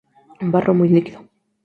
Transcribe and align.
Barro 0.53 0.73
muy 0.73 0.89
líquido. 0.89 1.19